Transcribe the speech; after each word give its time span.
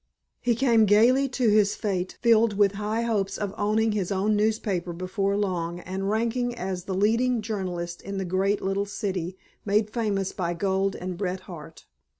He 0.39 0.55
came 0.55 0.85
gaily 0.87 1.29
to 1.29 1.49
his 1.49 1.75
fate 1.75 2.17
filled 2.23 2.57
with 2.57 2.71
high 2.71 3.03
hopes 3.03 3.37
of 3.37 3.53
owning 3.55 3.91
his 3.91 4.11
own 4.11 4.35
newspaper 4.35 4.93
before 4.93 5.37
long 5.37 5.79
and 5.81 6.09
ranking 6.09 6.55
as 6.55 6.85
the 6.85 6.95
leading 6.95 7.39
journalist 7.43 8.01
in 8.01 8.17
the 8.17 8.25
great 8.25 8.63
little 8.63 8.87
city 8.87 9.37
made 9.63 9.91
famous 9.91 10.31
by 10.31 10.55
gold 10.55 10.95
and 10.95 11.19
Bret 11.19 11.41
Harte. 11.41 11.85